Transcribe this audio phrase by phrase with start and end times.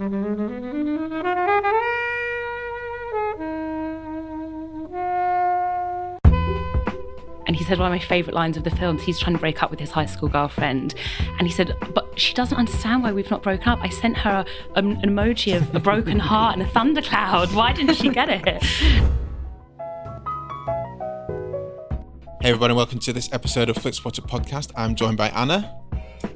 [0.00, 0.08] And
[7.54, 8.96] he said one of my favourite lines of the film.
[8.98, 10.94] He's trying to break up with his high school girlfriend,
[11.38, 13.80] and he said, "But she doesn't understand why we've not broken up.
[13.82, 17.52] I sent her a, an emoji of a broken heart and a thundercloud.
[17.52, 18.62] Why didn't she get it?"
[22.42, 24.72] Hey everybody, welcome to this episode of Flixwatcher podcast.
[24.74, 25.78] I'm joined by Anna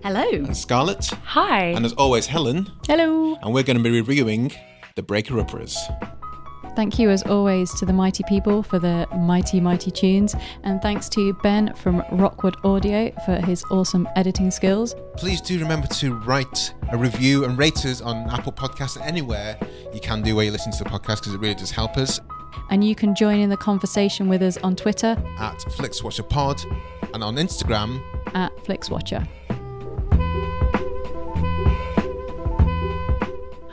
[0.04, 0.22] Hello.
[0.28, 1.64] and Scarlett, Hi.
[1.68, 3.36] and as always, Helen, Hello.
[3.42, 4.52] and we're going to be reviewing
[4.96, 5.78] The Breaker Uppers.
[6.76, 10.34] Thank you, as always, to the mighty people for the mighty, mighty tunes.
[10.64, 14.94] And thanks to Ben from Rockwood Audio for his awesome editing skills.
[15.16, 19.56] Please do remember to write a review and rate us on Apple Podcasts and anywhere
[19.94, 22.20] you can do where you listen to the podcast because it really does help us
[22.70, 27.36] And you can join in the conversation with us on Twitter at FlixWatcherPod and on
[27.36, 28.02] Instagram.
[28.34, 29.26] at FlixWatcher.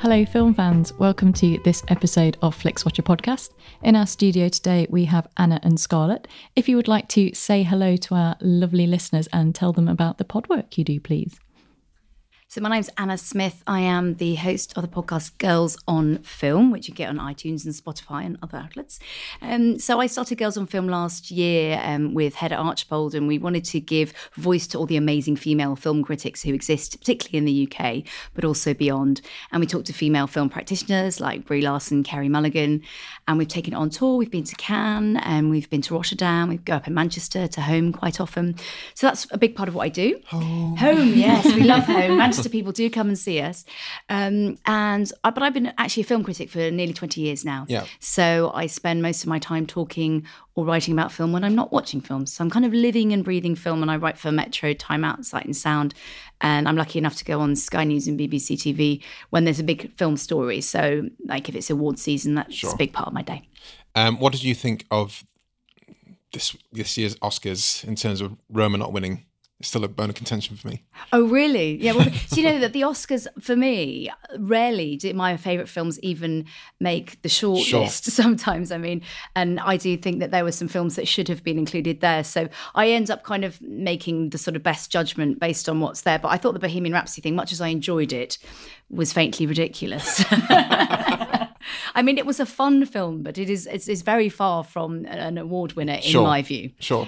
[0.02, 0.91] Hello, film fans.
[0.94, 3.52] Welcome to this episode of FlixWatcher podcast.
[3.83, 6.27] In our studio today, we have Anna and Scarlett.
[6.55, 10.17] If you would like to say hello to our lovely listeners and tell them about
[10.17, 11.39] the pod work you do, please.
[12.51, 13.63] So my name's Anna Smith.
[13.66, 17.63] I am the host of the podcast Girls on Film, which you get on iTunes
[17.63, 19.00] and Spotify and other outlets.
[19.41, 23.38] Um, so I started Girls on Film last year um, with Hedda Archbold, and we
[23.38, 27.45] wanted to give voice to all the amazing female film critics who exist, particularly in
[27.45, 28.03] the UK,
[28.34, 29.22] but also beyond.
[29.53, 32.81] And we talked to female film practitioners like Brie Larson, Carey Mulligan,
[33.29, 34.18] and we've taken it on tour.
[34.18, 36.50] We've been to Cannes, and we've been to Rotterdam.
[36.50, 38.57] We go up in Manchester to home quite often.
[38.94, 40.19] So that's a big part of what I do.
[40.25, 42.18] Home, home, yes, we love home.
[42.18, 43.66] Manchester people do come and see us.
[44.09, 47.66] Um, and I, but I've been actually a film critic for nearly 20 years now.
[47.68, 47.85] Yeah.
[48.00, 50.25] So I spend most of my time talking
[50.56, 52.34] or writing about film when I'm not watching films.
[52.34, 55.25] So I'm kind of living and breathing film, and I write for Metro, Time Out,
[55.25, 55.94] Sight and Sound.
[56.41, 59.63] And I'm lucky enough to go on Sky News and BBC TV when there's a
[59.63, 60.62] big film story.
[60.62, 63.47] So, like if it's award season, that's a big part of my day.
[63.96, 65.24] Um, what did you think of
[66.34, 69.25] this this year's Oscars in terms of Roma not winning?
[69.61, 70.81] It's still a bone of contention for me.
[71.13, 71.75] Oh, really?
[71.77, 71.91] Yeah.
[71.94, 76.45] Well, do you know that the Oscars, for me, rarely do my favourite films even
[76.79, 77.81] make the short Sure.
[77.81, 78.05] list.
[78.11, 79.03] Sometimes, I mean,
[79.35, 82.23] and I do think that there were some films that should have been included there.
[82.23, 86.01] So I end up kind of making the sort of best judgment based on what's
[86.01, 86.17] there.
[86.17, 88.39] But I thought the Bohemian Rhapsody thing, much as I enjoyed it,
[88.89, 90.25] was faintly ridiculous.
[91.94, 95.05] I mean, it was a fun film, but it is it's, it's very far from
[95.05, 96.23] an award winner in Sure.
[96.23, 96.71] my view.
[96.79, 97.07] Sure.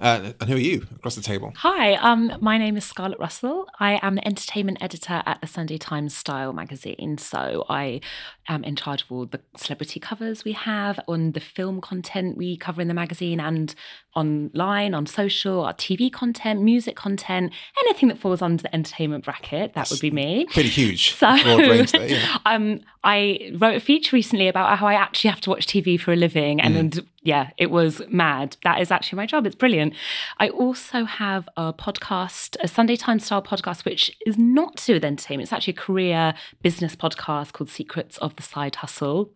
[0.00, 1.52] Uh, and who are you across the table?
[1.56, 3.68] Hi, um, my name is Scarlett Russell.
[3.78, 7.16] I am the entertainment editor at the Sunday Times Style magazine.
[7.18, 8.00] So I
[8.48, 12.56] am in charge of all the celebrity covers we have, on the film content we
[12.56, 13.74] cover in the magazine, and
[14.14, 17.52] online, on social, our TV content, music content,
[17.84, 19.74] anything that falls under the entertainment bracket.
[19.74, 20.46] That would be me.
[20.46, 21.12] Pretty huge.
[21.12, 22.38] So, there, yeah.
[22.46, 26.12] um, I wrote a feature recently about how I actually have to watch TV for
[26.12, 28.56] a living, and, and yeah, it was mad.
[28.64, 29.46] That is actually my job.
[29.46, 29.94] It's brilliant.
[30.38, 34.92] I also have a podcast, a Sunday Times style podcast, which is not to do
[34.94, 35.44] with entertainment.
[35.44, 39.30] It's actually a career business podcast called Secrets of the Side Hustle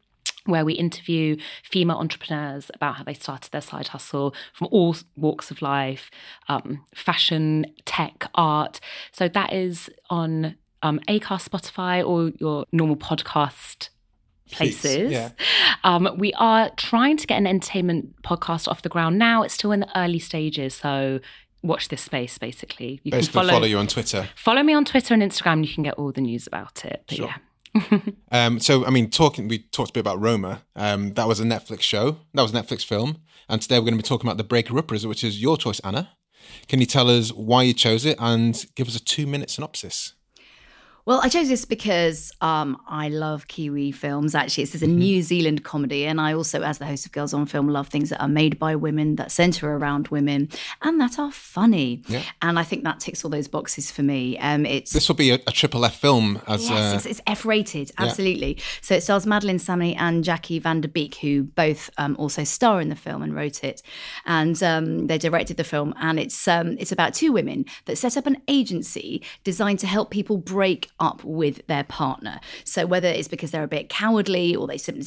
[0.44, 5.50] where we interview female entrepreneurs about how they started their side hustle from all walks
[5.50, 6.10] of life,
[6.48, 8.80] um, fashion, tech, art.
[9.12, 13.90] So that is on um, Acast, Spotify, or your normal podcast
[14.50, 15.12] places.
[15.12, 15.30] yeah.
[15.84, 19.42] Um, we are trying to get an entertainment podcast off the ground now.
[19.42, 21.20] It's still in the early stages, so
[21.62, 22.38] watch this space.
[22.38, 24.28] Basically, you Basically, follow, you on Twitter.
[24.34, 25.66] follow me on Twitter and Instagram.
[25.66, 27.04] You can get all the news about it.
[27.06, 27.26] But Sure.
[27.26, 27.36] yeah.
[28.30, 30.62] Um, so, I mean, talking, we talked a bit about Roma.
[30.76, 32.18] Um, that was a Netflix show.
[32.34, 33.22] That was a Netflix film.
[33.48, 35.80] And today we're going to be talking about The Breaker Uppers, which is your choice,
[35.80, 36.10] Anna.
[36.68, 40.12] Can you tell us why you chose it and give us a two minute synopsis?
[41.08, 44.34] Well, I chose this because um, I love Kiwi films.
[44.34, 44.98] Actually, this is a Mm-hmm.
[44.98, 48.10] New Zealand comedy, and I also, as the host of Girls on Film, love things
[48.10, 50.50] that are made by women, that centre around women,
[50.82, 52.02] and that are funny.
[52.08, 52.22] Yeah.
[52.42, 54.36] And I think that ticks all those boxes for me.
[54.38, 57.20] Um, it's This will be a, a triple F film as Yes, uh, it's, it's
[57.26, 58.58] F rated, absolutely.
[58.82, 62.82] So it stars Madeleine Sami and Jackie Van Der Beek, who both um, also star
[62.82, 63.80] in the film and wrote it.
[64.26, 68.18] And um, they directed the film, and it's um, it's about two women that set
[68.18, 72.40] up an agency designed to help people break up with their partner.
[72.64, 75.06] So whether it's because they're a bit cowardly, or they're simply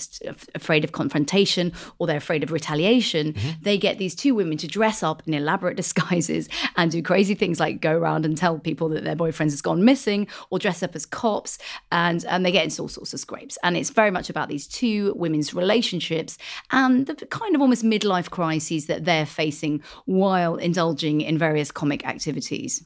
[0.55, 5.03] afraid of confrontation, or they're afraid of retaliation, they get these two women to dress
[5.03, 9.03] up in elaborate disguises and do crazy things like go around and tell people that
[9.03, 11.57] their boyfriends has gone missing, or dress up as cops,
[11.91, 13.57] and and they get into all sorts of scrapes.
[13.63, 16.37] And it's very much about these two women's relationships
[16.71, 22.05] and the kind of almost midlife crises that they're facing while indulging in various comic
[22.05, 22.83] activities.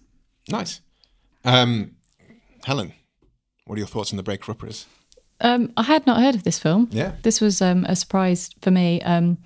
[0.50, 0.82] nice.
[1.44, 1.95] Um,
[2.66, 2.94] Helen,
[3.66, 4.88] what are your thoughts on the Breaker Uppers?
[5.40, 6.88] Um, I had not heard of this film.
[6.92, 7.14] Yeah.
[7.22, 9.04] This was um, a surprise for me.
[9.04, 9.38] Um,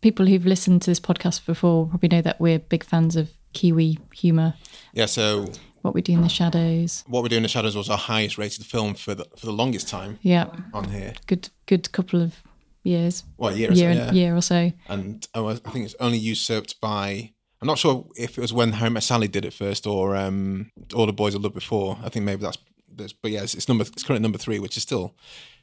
[0.00, 3.98] people who've listened to this podcast before probably know that we're big fans of Kiwi
[4.14, 4.54] humour,
[4.94, 7.04] Yeah, so what we do in the shadows.
[7.06, 9.52] What We Do in the Shadows was our highest rated film for the for the
[9.52, 11.12] longest time Yeah, on here.
[11.26, 12.42] good good couple of
[12.84, 13.22] years.
[13.36, 14.12] Well, a year or year, so, yeah.
[14.12, 14.72] year or so.
[14.88, 17.32] And oh, I think it's only usurped by.
[17.64, 20.70] I'm not sure if it was when Harry Met Sally did it first or um,
[20.94, 21.96] All the Boys I Loved Before.
[22.04, 22.58] I think maybe that's.
[22.94, 23.84] that's but yeah, it's, it's number.
[23.84, 25.14] It's currently number three, which is still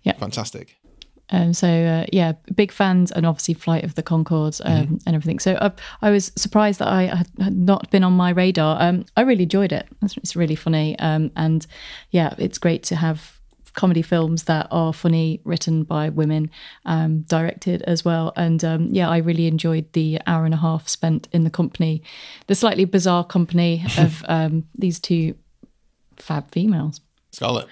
[0.02, 0.14] Yeah.
[0.18, 0.78] fantastic.
[1.30, 5.38] Um, so uh, yeah, big fans, and obviously Flight of the Conchords um, and everything.
[5.38, 5.72] So I,
[6.02, 8.82] I was surprised that I had, not been on my radar.
[8.82, 9.88] Um, I really enjoyed it.
[10.02, 11.68] It's, it's really funny, um, and
[12.10, 13.40] yeah, it's great to have
[13.74, 16.50] comedy films that are funny, written by women,
[16.86, 18.34] um, directed as well.
[18.36, 22.04] And um, yeah, I really enjoyed the hour and a half spent in the company,
[22.48, 25.36] the slightly bizarre company of um, these two
[26.18, 27.02] fab females.
[27.32, 27.68] Scarlett.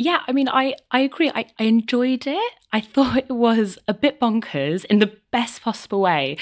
[0.00, 1.30] Yeah, I mean, I, I agree.
[1.34, 2.52] I, I enjoyed it.
[2.72, 6.36] I thought it was a bit bonkers in the best possible way.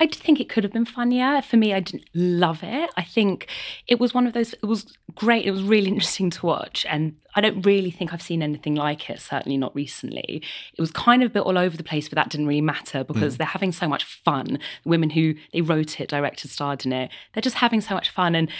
[0.00, 1.42] I, did think it could have been funnier.
[1.42, 2.90] For me, I didn't love it.
[2.96, 3.48] I think
[3.86, 5.44] it was one of those, it was great.
[5.44, 6.86] It was really interesting to watch.
[6.88, 10.42] And I don't really think I've seen anything like it, certainly not recently.
[10.76, 13.04] It was kind of a bit all over the place, but that didn't really matter
[13.04, 13.38] because mm.
[13.38, 14.58] they're having so much fun.
[14.82, 18.10] The women who they wrote it, directed, starred in it, they're just having so much
[18.10, 18.34] fun.
[18.34, 18.50] And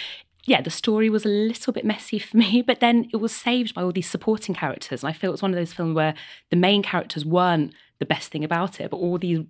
[0.45, 3.75] yeah, the story was a little bit messy for me, but then it was saved
[3.75, 5.03] by all these supporting characters.
[5.03, 6.15] And I feel it was one of those films where
[6.51, 9.41] the main characters weren't the best thing about it, but all these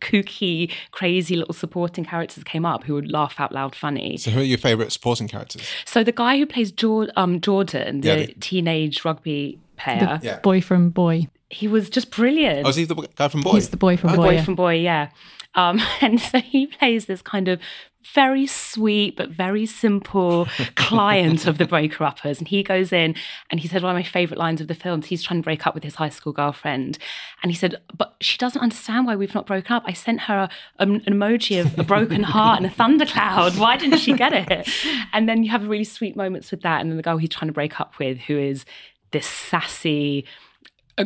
[0.00, 4.16] kooky, crazy little supporting characters came up who would laugh out loud funny.
[4.16, 5.62] So, who are your favourite supporting characters?
[5.84, 10.38] So the guy who plays Jor- um, Jordan, the Yeah, the- teenage rugby player, Yeah.
[10.40, 11.28] Boy from Boy.
[11.50, 12.66] he was just brilliant.
[12.66, 13.52] Oh, is he the guy from Boy?
[13.52, 14.22] He's the boy from The Boy.
[14.24, 14.42] boy yeah.
[14.44, 15.08] from Boy, yeah.
[15.56, 17.60] Um, and so he plays this kind of
[18.14, 22.38] very sweet but very simple client of the breaker uppers.
[22.38, 23.14] And he goes in
[23.50, 25.66] and he said, One of my favorite lines of the film, he's trying to break
[25.66, 26.98] up with his high school girlfriend.
[27.42, 29.82] And he said, But she doesn't understand why we've not broken up.
[29.86, 30.48] I sent her
[30.78, 33.58] a, an emoji of a broken heart and a thundercloud.
[33.58, 34.68] Why didn't she get it?
[35.12, 36.80] And then you have really sweet moments with that.
[36.80, 38.64] And then the girl he's trying to break up with, who is
[39.10, 40.24] this sassy,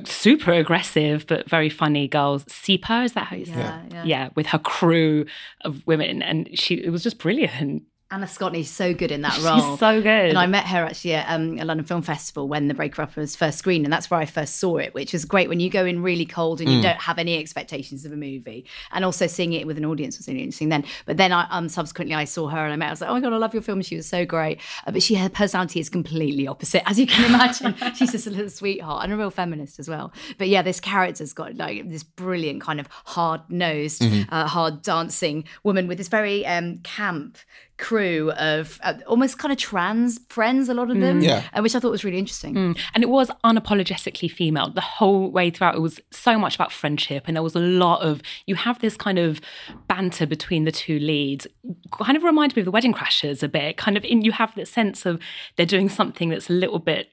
[0.05, 2.39] super aggressive but very funny girl.
[2.49, 3.93] Sipa, is that how you say Yeah, it?
[3.93, 4.05] yeah.
[4.05, 5.27] yeah, with her crew
[5.63, 7.83] of women, and she it was just brilliant.
[8.12, 9.71] Ana Scotney's so good in that role.
[9.71, 10.31] She's so good.
[10.31, 13.15] And I met her actually at um, a London Film Festival when The Breaker Up
[13.15, 15.71] was first screened, and that's where I first saw it, which was great when you
[15.71, 18.67] go in really cold and you don't have any expectations of a movie.
[18.90, 20.85] And also seeing it with an audience was really interesting then.
[21.07, 22.90] But then I um, subsequently I saw her and I met her.
[22.90, 23.81] I was like, oh my God, I love your film.
[23.83, 24.61] She was so great.
[24.87, 27.76] Uh, but she her personality is completely opposite, as you can imagine.
[27.95, 30.12] She's just a little sweetheart and a real feminist as well.
[30.37, 35.45] But yeah, this character's got like this brilliant kind of hard nosed, uh, hard dancing
[35.62, 37.38] woman with this very um, camp
[37.81, 41.43] crew of uh, almost kind of trans friends, a lot of them, Yeah.
[41.53, 42.57] uh, which I thought was really interesting.
[42.95, 45.75] and it was unapologetically female the whole way throughout.
[45.75, 48.97] It was so much about friendship, and there was a lot of you have this
[48.97, 49.41] kind of
[49.89, 51.47] banter between the two leads.
[52.03, 53.77] Kind of reminded me of the Wedding Crashers a bit.
[53.77, 55.19] Kind of in you have this sense of
[55.57, 57.11] they're doing something that's a little bit mm,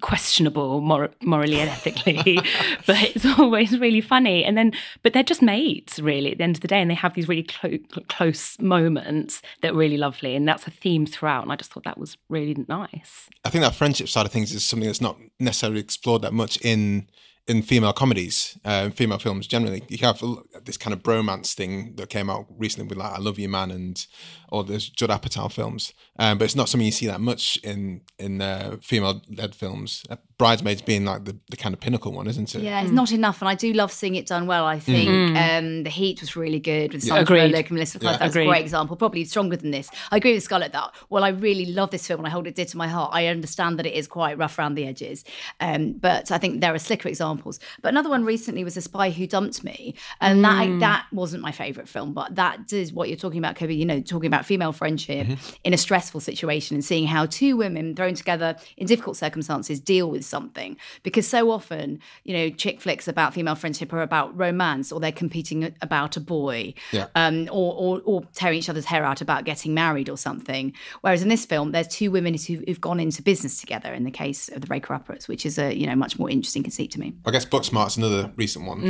[0.00, 2.36] questionable mor- morally and ethically
[2.86, 6.56] but it's always really funny and then but they're just mates really at the end
[6.56, 7.78] of the day and they have these really clo-
[8.08, 11.82] close moments that are really lovely and that's a theme throughout and i just thought
[11.82, 15.18] that was really nice I think that friendship side of things is something that's not
[15.38, 17.08] necessarily explored that much in
[17.46, 19.82] in female comedies, uh, female films generally.
[19.88, 20.22] You have
[20.64, 23.70] this kind of bromance thing that came out recently with like "I Love You Man"
[23.70, 24.06] and
[24.50, 28.02] or there's Judd Apatow films, um, but it's not something you see that much in
[28.18, 30.04] in uh, female-led films.
[30.10, 32.62] Uh, Bridesmaids being like the, the kind of pinnacle one, isn't it?
[32.62, 34.64] Yeah, it's not enough, and I do love seeing it done well.
[34.64, 37.16] I think um, the Heat was really good with Yeah.
[37.16, 37.50] Sandra Agreed.
[37.52, 38.14] Bullock and Melissa Clark.
[38.14, 38.18] Yeah.
[38.26, 39.90] That's a great example, probably stronger than this.
[40.10, 42.54] I agree with Scarlett that while I really love this film and I hold it
[42.54, 45.24] dear to my heart, I understand that it is quite rough around the edges.
[45.60, 47.60] Um, but I think there are slicker examples.
[47.82, 51.52] But another one recently was A Spy Who Dumped Me, and that that wasn't my
[51.52, 53.74] favourite film, but that is what you're talking about, Kobe.
[53.74, 55.26] You know, talking about female friendship
[55.64, 60.10] in a stressful situation and seeing how two women thrown together in difficult circumstances deal
[60.10, 60.76] with something.
[61.02, 65.12] Because so often, you know, chick flicks about female friendship are about romance or they're
[65.12, 67.06] competing about a boy, Yeah.
[67.14, 70.72] um, or, or or tearing each other's hair out about getting married or something.
[71.00, 73.92] Whereas in this film, there's two women who, who've gone into business together.
[73.92, 76.62] In the case of the Breaker Uppers, which is a you know much more interesting
[76.62, 77.14] conceit to me.
[77.26, 78.82] I guess Booksmart's another recent one.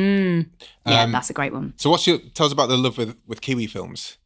[0.86, 1.74] Yeah, Um, that's a great one.
[1.76, 4.16] So what's your tell us about the love with with Kiwi films?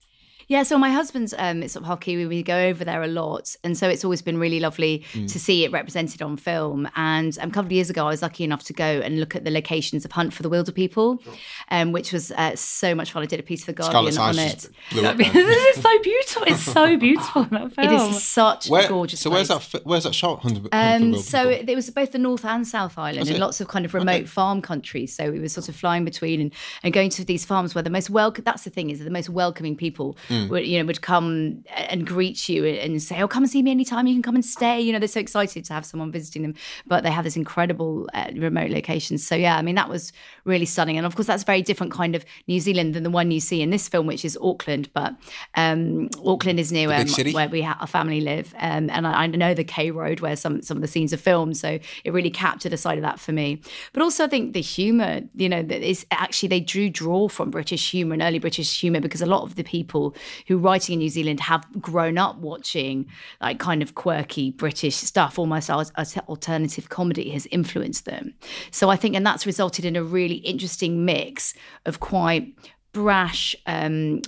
[0.48, 2.26] Yeah, so my husband's um, it's sort of half Kiwi.
[2.26, 5.64] We go over there a lot, and so it's always been really lovely to see
[5.64, 6.88] it represented on film.
[6.96, 9.34] And um, a couple of years ago, I was lucky enough to go and look
[9.34, 11.22] at the locations of Hunt for the Wilderpeople,
[11.70, 13.22] um, which was uh, so much fun.
[13.22, 14.54] I did a piece for Guardian Scarlett's on eyes it.
[14.54, 15.16] just blew up.
[15.18, 15.32] then.
[15.32, 16.42] this is so beautiful.
[16.44, 17.88] It's so beautiful that film.
[17.88, 19.20] It is such Where, a gorgeous.
[19.20, 19.68] so where's place.
[19.72, 19.86] that?
[19.86, 20.40] Where's that shot?
[20.40, 23.60] Hunt, Hunt Um, so it, it was both the North and South Island and lots
[23.60, 25.14] of kind of remote farm countries.
[25.14, 27.90] So we were sort of flying between and, and going to these farms where the
[27.90, 28.44] most welcome.
[28.44, 30.33] That's the thing is the most welcoming people Mm.
[30.48, 33.70] Would you know would come and greet you and say, "Oh, come and see me
[33.70, 34.06] anytime.
[34.06, 36.54] You can come and stay." You know, they're so excited to have someone visiting them.
[36.86, 39.18] But they have this incredible uh, remote location.
[39.18, 40.12] So yeah, I mean that was
[40.44, 40.96] really stunning.
[40.96, 43.40] And of course, that's a very different kind of New Zealand than the one you
[43.40, 44.90] see in this film, which is Auckland.
[44.92, 45.14] But
[45.54, 49.24] um, Auckland is near big um, where we ha- our family live, um, and I,
[49.24, 52.12] I know the K Road where some some of the scenes are filmed, so it
[52.12, 53.60] really captured a side of that for me.
[53.92, 57.50] But also, I think the humour, you know, that is actually they drew draw from
[57.50, 60.14] British humour and early British humour because a lot of the people
[60.46, 63.06] who writing in New Zealand have grown up watching
[63.40, 68.34] like kind of quirky British stuff, almost as, as alternative comedy has influenced them.
[68.70, 71.54] So I think, and that's resulted in a really interesting mix
[71.86, 72.54] of quite
[72.92, 73.54] brash.
[73.66, 74.22] Um,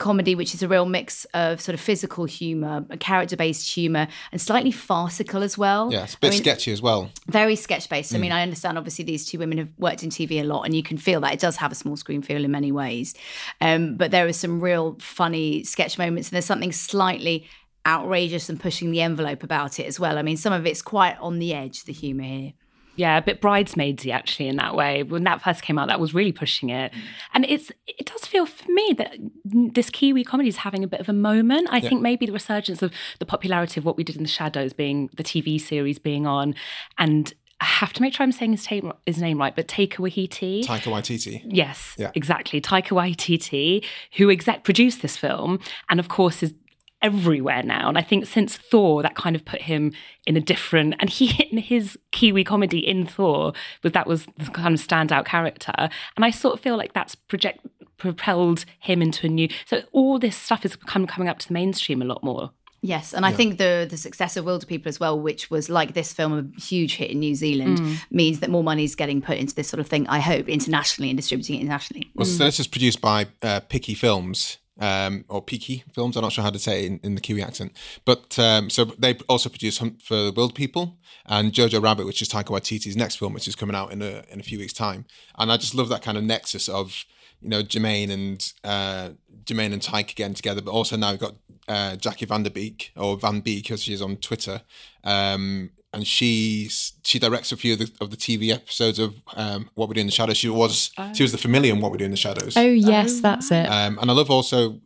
[0.00, 4.40] comedy, which is a real mix of sort of physical humour, character based humour, and
[4.40, 5.92] slightly farcical as well.
[5.92, 7.10] Yeah, it's a bit I mean, sketchy as well.
[7.28, 8.12] Very sketch based.
[8.12, 8.20] I Mm.
[8.22, 10.82] mean, I understand obviously these two women have worked in TV a lot, and you
[10.82, 13.14] can feel that it does have a small screen feel in many ways.
[13.60, 17.46] Um, but there are some real funny sketch moments, and there's something slightly
[17.86, 20.18] outrageous and pushing the envelope about it as well.
[20.18, 22.52] I mean, some of it's quite on the edge, the humour here.
[22.96, 25.02] Yeah, a bit bridesmaidsy actually in that way.
[25.02, 26.98] When that first came out, that was really pushing it, mm.
[27.34, 31.00] and it's it does feel for me that this Kiwi comedy is having a bit
[31.00, 31.68] of a moment.
[31.70, 34.72] I think maybe the resurgence of the popularity of what we did in the shadows,
[34.72, 36.54] being the TV series being on,
[36.98, 39.96] and I have to make sure I'm saying his, ta- his name right, but Taika
[39.96, 40.64] Waititi.
[40.64, 41.42] Taika Waititi.
[41.46, 42.10] Yes, Yeah.
[42.14, 42.58] exactly.
[42.60, 43.84] Taika Waititi,
[44.16, 46.54] who exec produced this film, and of course is
[47.02, 47.88] everywhere now.
[47.88, 49.92] And I think since Thor, that kind of put him
[50.26, 50.94] in a different.
[50.98, 53.52] And he hit in his Kiwi comedy in Thor,
[53.82, 55.74] but that was the kind of standout character.
[56.16, 57.66] And I sort of feel like that's project
[57.96, 59.48] propelled him into a new.
[59.66, 62.50] So all this stuff is kind of coming up to the mainstream a lot more.
[62.82, 66.14] Yes, and I think the the success of Wilderpeople as well, which was like this
[66.14, 67.78] film a huge hit in New Zealand,
[68.10, 70.06] means that more money is getting put into this sort of thing.
[70.08, 72.10] I hope internationally and distributing it internationally.
[72.14, 74.56] Well, so this is produced by uh, Picky Films.
[74.80, 77.42] Um, or Peaky Films, I'm not sure how to say it in, in the Kiwi
[77.42, 77.76] accent.
[78.06, 80.96] But um, so they also produce Hunt for the Wild People
[81.26, 84.24] and Jojo Rabbit, which is Taika Waititi's next film, which is coming out in a
[84.30, 85.04] in a few weeks' time.
[85.38, 87.04] And I just love that kind of nexus of
[87.40, 89.10] you know Jermaine and uh,
[89.44, 91.34] Jermaine and Taika getting together, but also now we've got
[91.68, 94.62] uh, Jackie Van Der Beek or Van Beek as she is on Twitter.
[95.04, 99.70] Um, and she's she directs a few of the, of the TV episodes of um,
[99.74, 100.36] What We Do in the Shadows.
[100.36, 102.56] She was she was the familiar in What We Do in the Shadows.
[102.56, 103.66] Oh, yes, that's it.
[103.66, 104.80] Um, and I love also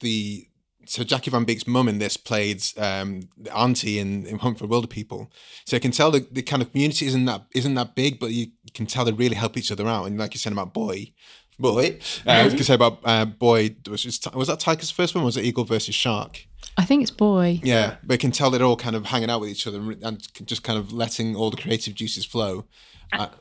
[0.00, 0.48] the
[0.88, 4.66] so Jackie Van Beek's mum in this played um, the auntie in, in Hunt for
[4.66, 5.28] Wilderpeople.
[5.66, 8.30] So you can tell the, the kind of community isn't that isn't that big, but
[8.30, 10.06] you can tell they really help each other out.
[10.06, 11.12] And like you said about Boy,
[11.58, 15.22] Boy, uh, you can say about uh, Boy was was that Taika's first one?
[15.22, 16.46] Or was it Eagle versus Shark?
[16.76, 17.60] I think it's boy.
[17.64, 20.00] Yeah, but you can tell they're all kind of hanging out with each other and,
[20.04, 22.66] and just kind of letting all the creative juices flow.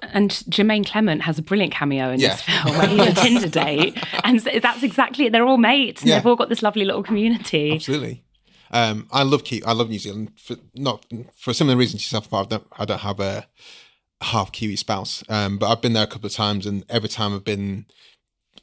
[0.01, 2.29] And Jermaine Clement has a brilliant cameo in Yeah.
[2.29, 3.97] this film where he's a Tinder date.
[4.23, 5.31] And that's exactly it.
[5.33, 6.15] They're all mates and Yeah.
[6.19, 7.73] they've all got this lovely little community.
[7.73, 8.23] Absolutely.
[8.71, 9.43] Um, I love.
[9.65, 11.05] I love New Zealand for not
[11.35, 12.33] for a similar reason to yourself.
[12.33, 13.45] I don't, I don't have a
[14.21, 17.33] half Kiwi spouse, um, but I've been there a couple of times, and every time
[17.33, 17.85] I've been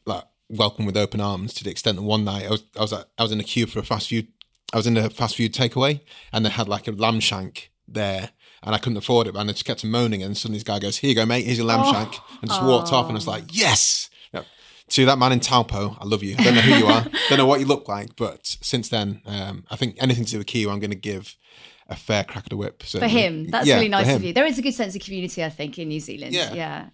[0.06, 1.54] like welcomed with open arms.
[1.54, 3.44] To the extent that one night I was I was at, I was in a
[3.44, 4.28] queue for a fast food.
[4.72, 6.00] I was in a fast food takeaway,
[6.32, 8.30] and they had like a lamb shank there.
[8.62, 10.22] And I couldn't afford it, and I just kept moaning.
[10.22, 11.44] And suddenly this guy goes, "Here you go, mate.
[11.44, 13.06] Here's your lamb shank," and just walked off.
[13.06, 14.08] And I was like, "Yes!"
[14.90, 16.36] To that man in Taupo, I love you.
[16.38, 19.22] I don't know who you are, don't know what you look like, but since then,
[19.24, 21.36] um, I think anything to do with Kiwi, I'm going to give
[21.88, 22.82] a fair crack of the whip.
[22.82, 24.32] For him, that's Yeah, really nice of you.
[24.32, 26.34] There is a good sense of community, I think, in New Zealand.
[26.34, 26.54] Yeah.
[26.54, 26.86] yeah.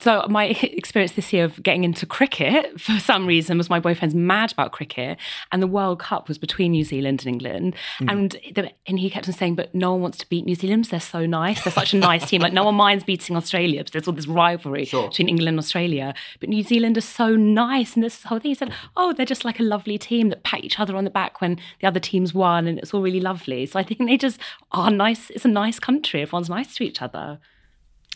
[0.00, 4.14] So my experience this year of getting into cricket for some reason was my boyfriend's
[4.14, 5.18] mad about cricket,
[5.52, 8.08] and the World Cup was between New Zealand and England, Hmm.
[8.08, 10.86] and the, and he kept on saying, but no one wants to beat New Zealand.
[10.86, 11.62] They're so nice.
[11.62, 12.42] They're such a nice team.
[12.42, 16.14] Like no one minds beating Australia because there's all this rivalry between England and Australia.
[16.40, 18.50] But New Zealand is so nice, and this whole thing.
[18.50, 21.10] He said, oh, they're just like a lovely team that pat each other on the
[21.10, 23.66] back when the other teams won, and it's all really lovely.
[23.66, 24.38] So I think they just
[24.72, 25.30] are nice.
[25.30, 26.22] It's a nice country.
[26.22, 27.38] Everyone's nice to each other.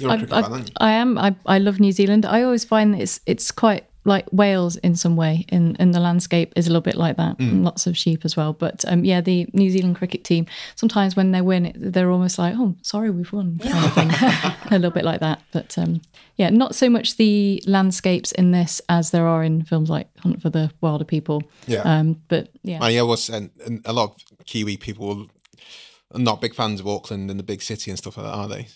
[0.00, 0.64] You're I, I, fan?
[0.78, 1.18] I am.
[1.18, 2.26] I, I love New Zealand.
[2.26, 5.44] I always find that it's it's quite like Wales in some way.
[5.48, 7.38] In in the landscape is a little bit like that.
[7.38, 8.52] And lots of sheep as well.
[8.52, 10.46] But um, yeah, the New Zealand cricket team.
[10.76, 14.10] Sometimes when they win, they're almost like, oh, sorry, we've won, kind of thing.
[14.70, 15.42] a little bit like that.
[15.52, 16.00] But um,
[16.36, 20.40] yeah, not so much the landscapes in this as there are in films like Hunt
[20.40, 21.42] for the Wilderpeople.
[21.66, 21.80] Yeah.
[21.80, 25.26] Um, but yeah, I was and, and a lot of Kiwi people
[26.14, 28.48] are not big fans of Auckland and the big city and stuff like that, are
[28.48, 28.68] they?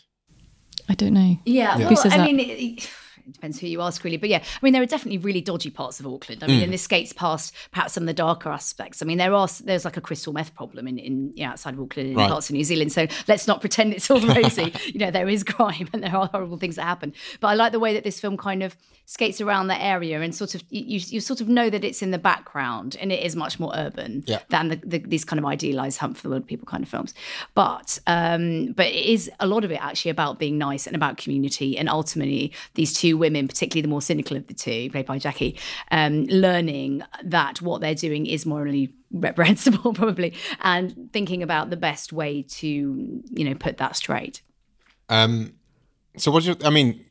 [0.89, 1.39] I don't know.
[1.45, 2.25] Yeah, Who well, says I that?
[2.25, 2.91] mean, it,
[3.27, 4.17] it depends who you ask, really.
[4.17, 6.43] But yeah, I mean, there are definitely really dodgy parts of Auckland.
[6.43, 9.03] I mean, and this skates past perhaps some of the darker aspects.
[9.03, 11.75] I mean, there are there's like a crystal meth problem in, in you know, outside
[11.75, 12.31] of Auckland and Right.
[12.31, 12.93] parts of New Zealand.
[12.93, 14.73] So let's not pretend it's all rosy.
[14.87, 17.13] you know, there is crime and there are horrible things that happen.
[17.41, 20.33] But I like the way that this film kind of skates around that area and
[20.35, 23.25] sort of you, you, you sort of know that it's in the background and it
[23.25, 24.39] is much more urban Yeah.
[24.51, 27.13] than the, the, these kind of idealized hunt for the world people kind of films.
[27.55, 31.17] But um, but it is a lot of it actually about being nice and about
[31.17, 35.19] community and ultimately these two women, particularly the more cynical of the two, played by
[35.19, 35.59] Jackie,
[35.91, 42.13] um, learning that what they're doing is morally reprehensible probably and thinking about the best
[42.13, 44.43] way to you know put that straight.
[45.09, 45.55] Um,
[46.17, 46.57] so what do you?
[46.65, 47.05] I mean,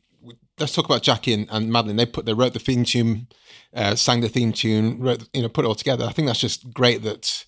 [0.58, 1.96] let's talk about Jackie and, and Madeleine.
[1.96, 3.28] They put they wrote the theme tune,
[3.74, 6.04] uh, sang the theme tune, wrote, you know, put it all together.
[6.04, 7.02] I think that's just great.
[7.02, 7.44] That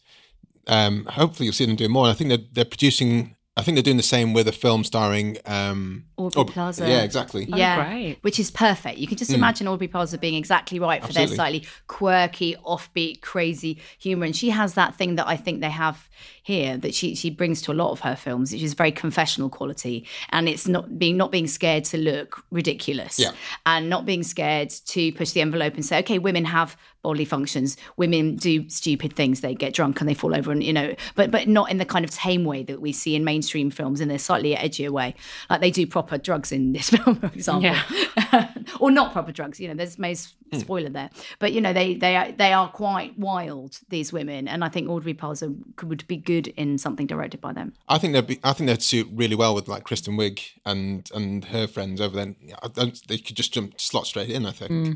[0.66, 2.04] um, hopefully you'll see them doing more.
[2.06, 3.36] And I think they're they're producing.
[3.54, 6.88] I think they're doing the same with a film starring um, Aubrey Aubrey- Plaza.
[6.88, 7.44] Yeah, exactly.
[7.44, 8.18] yeah, great.
[8.22, 8.96] which is perfect.
[8.98, 11.26] You can just imagine Aubrey Plaza being exactly right for Absolutely.
[11.26, 15.68] their slightly quirky, offbeat, crazy humor, and she has that thing that I think they
[15.68, 16.08] have
[16.42, 19.50] here that she she brings to a lot of her films, which is very confessional
[19.50, 23.32] quality, and it's not being not being scared to look ridiculous, Yeah.
[23.66, 27.76] and not being scared to push the envelope and say, okay, women have bodily functions,
[27.96, 31.30] women do stupid things, they get drunk and they fall over, and you know, but
[31.30, 34.10] but not in the kind of tame way that we see in mainstream films in
[34.10, 35.14] a slightly edgier way,
[35.50, 37.74] like they do proper drugs in this film, for example,
[38.80, 39.58] or not proper drugs.
[39.58, 40.58] You know, there's no s- hmm.
[40.58, 44.64] spoiler there, but you know they they are, they are quite wild these women, and
[44.64, 47.72] I think Aubrey Plaza could, would be good in something directed by them.
[47.88, 51.10] I think they'd be, I think they'd suit really well with like Kristen Wiig and
[51.14, 52.34] and her friends over there.
[52.62, 54.46] I, I, they could just jump slot straight in.
[54.46, 54.70] I think.
[54.70, 54.92] Hmm.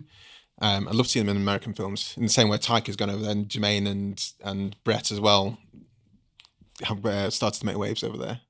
[0.61, 3.23] Um, I'd love seeing them in American films in the same way Taika's gone over
[3.23, 5.59] there, and Jermaine and and Brett as well
[6.83, 8.40] have uh, started to make waves over there.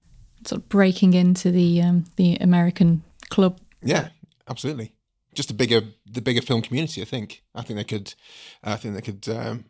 [0.47, 3.59] Sort of breaking into the um, the American club.
[3.83, 4.09] Yeah,
[4.49, 4.93] absolutely.
[5.35, 7.03] Just a bigger the bigger film community.
[7.03, 7.43] I think.
[7.55, 8.15] I think they could.
[8.63, 9.65] I think they could um,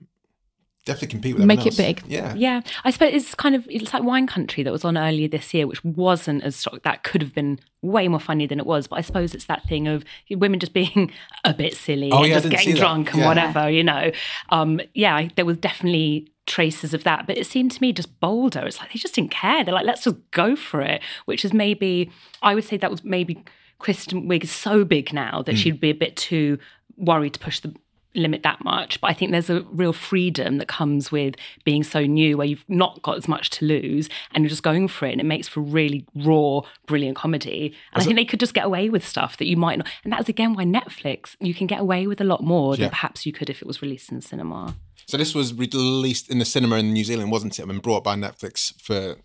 [0.86, 2.02] definitely compete with Make everyone it else.
[2.02, 2.10] big.
[2.10, 2.34] Yeah.
[2.34, 5.52] Yeah, I suppose it's kind of it's like Wine Country that was on earlier this
[5.52, 6.80] year, which wasn't as strong.
[6.84, 8.86] That could have been way more funny than it was.
[8.86, 11.12] But I suppose it's that thing of women just being
[11.44, 13.28] a bit silly Oh, and yeah, just getting drunk and Yeah.
[13.28, 14.10] whatever, you know.
[14.48, 18.18] Um, yeah, I, there was definitely traces of that, but it seemed to me just
[18.20, 18.64] bolder.
[18.64, 19.64] It's like they just didn't care.
[19.64, 21.02] They're like, let's just go for it.
[21.26, 22.10] Which is maybe
[22.42, 23.44] I would say that was maybe
[23.78, 26.58] Kristen Wiig is so big now that she'd be a bit too
[26.96, 27.74] worried to push the
[28.16, 29.00] limit that much.
[29.00, 32.64] But I think there's a real freedom that comes with being so new where you've
[32.68, 35.12] not got as much to lose and you're just going for it.
[35.12, 37.74] And it makes for really raw, brilliant comedy.
[37.92, 39.88] And I think they could just get away with stuff that you might not.
[40.04, 42.82] And that's again why Netflix, you can get away with a lot more Yeah.
[42.84, 44.76] than perhaps you could if it was released in cinema.
[45.06, 47.68] So this was released in the cinema in New Zealand, wasn't it?
[47.68, 49.16] And brought by Netflix for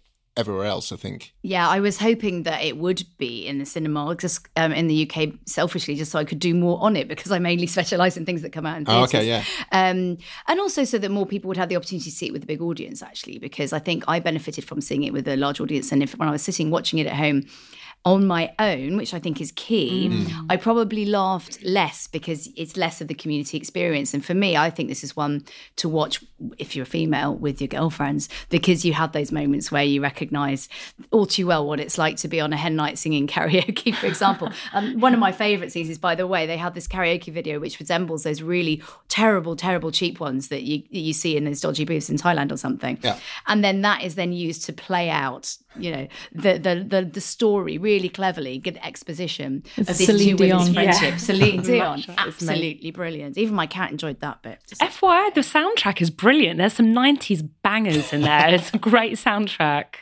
[0.41, 0.91] everywhere else.
[0.91, 1.33] I think.
[1.41, 5.09] Yeah, I was hoping that it would be in the cinema, just um, in the
[5.09, 8.25] UK, selfishly, just so I could do more on it because I mainly specialise in
[8.25, 9.43] things that come out in Oh, okay, yeah.
[9.71, 12.43] Um, and also so that more people would have the opportunity to see it with
[12.43, 15.61] a big audience, actually, because I think I benefited from seeing it with a large
[15.61, 15.91] audience.
[15.93, 17.45] And if when I was sitting watching it at home
[18.03, 20.45] on my own, which I think is key, Mm.
[20.49, 24.13] I probably laughed less because it's less of the community experience.
[24.13, 25.43] And for me, I think this is one
[25.75, 26.23] to watch
[26.57, 30.67] if you're a female with your girlfriends because you have those moments where you recognise
[31.11, 34.07] all too well what it's like to be on a hen night singing karaoke, for
[34.07, 34.49] example.
[34.73, 37.59] um, one of my favourite scenes is, by the way, they had this karaoke video
[37.59, 41.85] which resembles those really terrible, terrible cheap ones that you you see in those dodgy
[41.85, 42.97] booths in Thailand or something.
[43.03, 43.19] Yeah.
[43.47, 47.21] And then that is then used to play out, you know, the the the, the
[47.21, 50.73] story really cleverly, good exposition of these Celine two women's Dion.
[50.73, 51.11] friendship.
[51.11, 51.17] Yeah.
[51.27, 53.37] Celine Dion, Much it is absolutely brilliant.
[53.37, 54.59] Even my cat enjoyed that bit.
[54.81, 56.57] FYI, the soundtrack is brilliant.
[56.57, 58.53] There's some 90s bangers in there.
[58.53, 59.95] It's a great soundtrack.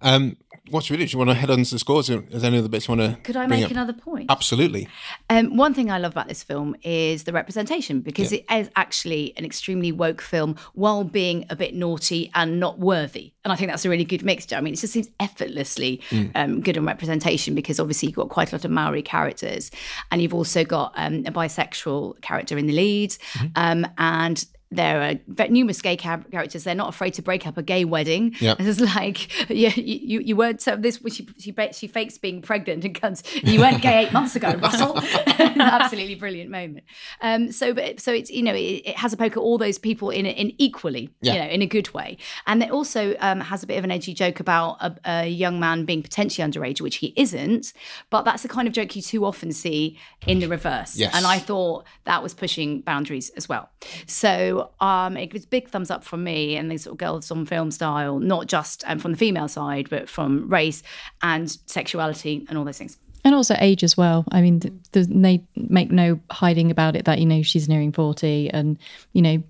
[0.00, 0.36] Um,
[0.70, 1.08] what should we do?
[1.08, 2.08] Do you want to head on to the scores?
[2.10, 3.70] Is there any other bits you want to Could I make up?
[3.70, 4.30] another point?
[4.30, 4.88] Absolutely.
[5.30, 9.32] Um, one thing I love about this film is the representation because it is actually
[9.36, 13.32] an extremely woke film while being a bit naughty and not worthy.
[13.44, 14.56] And I think that's a really good mixture.
[14.56, 16.02] I mean, it just seems effortlessly
[16.34, 19.70] um, good on representation because obviously you've got quite a lot of Maori characters
[20.10, 23.16] and you've also got um, a bisexual character in the lead.
[23.56, 26.64] Um, and there are numerous gay characters.
[26.64, 28.34] They're not afraid to break up a gay wedding.
[28.40, 28.54] Yeah.
[28.68, 31.00] It's like, yeah, you, you, you weren't so this.
[31.10, 33.22] She, she she fakes being pregnant and comes.
[33.42, 34.98] You weren't gay eight months ago, Russell.
[35.36, 36.84] Absolutely brilliant moment.
[37.20, 39.78] Um, so, but so it's you know it, it has a poke at all those
[39.78, 41.32] people in in equally, Yeah.
[41.34, 43.90] you know, in a good way, and it also um, has a bit of an
[43.90, 47.72] edgy joke about a, a young man being potentially underage, which he isn't.
[48.10, 50.96] But that's the kind of joke you too often see in the reverse.
[50.96, 51.14] Yes.
[51.14, 53.70] And I thought that was pushing boundaries as well.
[54.06, 57.46] So um, it was big thumbs up from me and these sort of girls on
[57.46, 60.82] film style, not just um, from the female side, but from race
[61.22, 62.96] and sexuality and all those things.
[63.24, 64.24] And also age as well.
[64.30, 67.92] I mean, th- th- they make no hiding about it that you know she's nearing
[67.92, 68.78] forty, and
[69.12, 69.42] you know,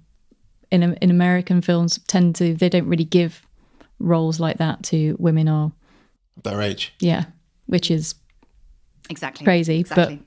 [0.70, 3.46] in in American films tend to they don't really give
[4.00, 5.72] roles like that to women or
[6.42, 6.94] Their age.
[7.00, 7.24] yeah,
[7.66, 8.14] which is
[9.10, 9.44] Exactly.
[9.44, 10.22] Crazy, but- Exactly.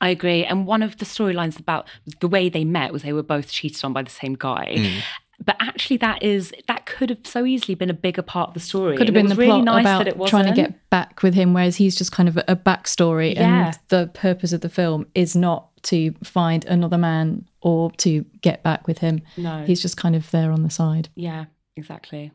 [0.00, 0.44] I agree.
[0.44, 1.86] And one of the storylines about
[2.20, 4.74] the way they met was they were both cheated on by the same guy.
[4.78, 5.00] Mm.
[5.44, 8.60] But actually, that is that could have so easily been a bigger part of the
[8.60, 8.96] story.
[8.96, 10.30] could have been it the really plot nice about that it wasn't.
[10.44, 13.66] trying to get back with him, whereas he's just kind of a, a backstory, Yeah.
[13.66, 18.62] and the purpose of the film is not to find another man or to get
[18.62, 19.20] back with him.
[19.36, 19.62] No.
[19.66, 21.10] he's just kind of there on the side.
[21.14, 21.44] Yeah,
[21.76, 22.32] exactly.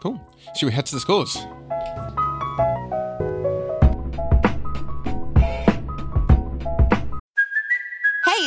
[0.00, 0.20] Cool.
[0.56, 1.38] Should we head to the scores?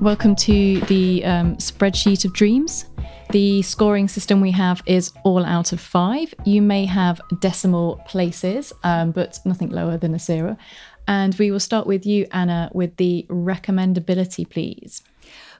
[0.00, 2.86] Welcome to the um, spreadsheet of dreams.
[3.32, 6.32] The scoring system we have is all out of five.
[6.46, 10.56] You may have decimal places, um, but nothing lower than a zero.
[11.06, 15.02] And we will start with you, Anna, with the recommendability, please.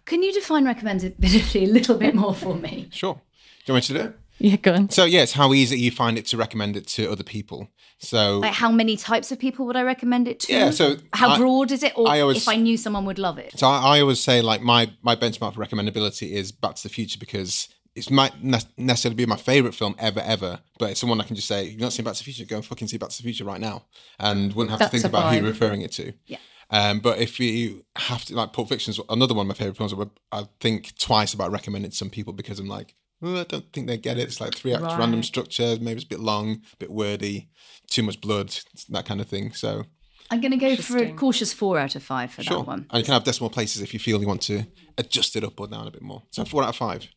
[0.06, 2.88] Can you define recommendability a little bit more for me?
[2.92, 3.20] Sure.
[3.66, 4.18] Do you want me to do it?
[4.38, 4.88] Yeah, go on.
[4.88, 7.68] So, yeah, it's how easy you find it to recommend it to other people.
[8.02, 10.52] So, Like, how many types of people would I recommend it to?
[10.52, 11.92] Yeah, so how I- broad is it?
[11.96, 13.58] Or I always- if I knew someone would love it?
[13.58, 16.88] So I, I always say like my my benchmark for recommendability is Back to the
[16.88, 21.20] Future because it might ne- necessarily be my favorite film ever ever, but it's someone
[21.20, 22.96] I can just say you've not seen Back to the Future, go and fucking see
[22.96, 23.84] Back to the Future right now,
[24.18, 26.12] and wouldn't have That's to think about who you're referring it to.
[26.26, 26.38] Yeah.
[26.70, 29.94] Um, but if you have to, like Pulp Fiction's another one of my favorite films,
[29.94, 33.72] where I think twice about recommending it to some people because I'm like, I don't
[33.72, 34.22] think they get it.
[34.28, 35.24] It's like three acts, random Right.
[35.24, 37.48] structure, maybe it's a bit long, a bit wordy,
[37.88, 38.54] too much blood,
[38.88, 39.52] that kind of thing.
[39.52, 39.84] So
[40.30, 42.58] I'm going to go for a cautious four out of five for Sure.
[42.58, 42.86] that one.
[42.90, 44.64] And you can have decimal places if you feel you want to
[44.96, 46.22] adjust it up or down a bit more.
[46.30, 47.08] So four out of five.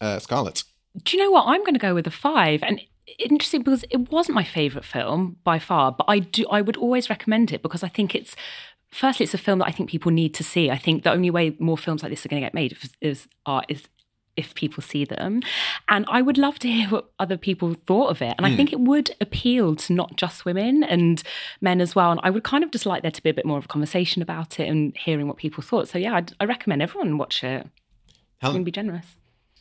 [0.00, 0.64] Uh, Scarlett.
[1.04, 1.44] Do you know what?
[1.46, 2.62] I'm going to go with a five.
[2.62, 2.80] And
[3.18, 6.46] interesting because it wasn't my favourite film by far, but I do.
[6.50, 8.34] I would always recommend it because I think it's.
[8.90, 10.70] Firstly, it's a film that I think people need to see.
[10.70, 12.90] I think the only way more films like this are going to get made is,
[13.00, 13.88] is are is
[14.36, 15.40] if people see them.
[15.88, 18.34] And I would love to hear what other people thought of it.
[18.38, 21.22] And I think it would appeal to not just women and
[21.60, 22.10] men as well.
[22.10, 23.68] And I would kind of just like there to be a bit more of a
[23.68, 25.88] conversation about it and hearing what people thought.
[25.88, 27.62] So yeah, I'd, I recommend everyone watch it.
[27.62, 27.70] I'm
[28.40, 28.54] Helen.
[28.56, 29.06] going be generous.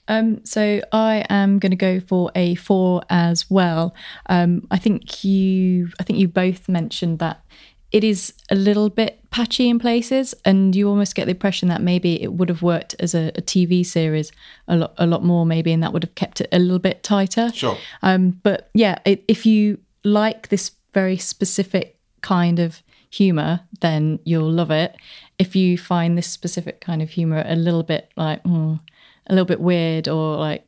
[0.08, 3.94] Um, so I am going to go for a four as well.
[4.28, 7.44] Um, I think you, I think you both mentioned that
[7.92, 11.82] it is a little bit patchy in places, and you almost get the impression that
[11.82, 14.32] maybe it would have worked as a, a TV series
[14.68, 17.04] a lot, a lot more, maybe, and that would have kept it a little bit
[17.04, 17.52] tighter.
[17.54, 17.78] Sure.
[18.02, 24.52] Um, but yeah, it, if you like this very specific kind of humor, then you'll
[24.52, 24.96] love it.
[25.38, 28.80] If you find this specific kind of humor a little bit like mm,
[29.28, 30.66] a little bit weird or like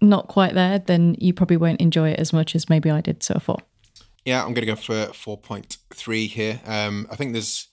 [0.00, 3.22] not quite there, then you probably won't enjoy it as much as maybe I did
[3.22, 3.58] so far.
[4.30, 6.60] Yeah, I'm going to go for 4.3 here.
[6.64, 7.66] Um, I think there's